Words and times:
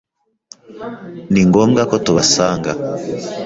Ni 1.31 1.41
ngombwa 1.47 1.81
ko 1.89 1.95
tubasanga. 2.05 2.71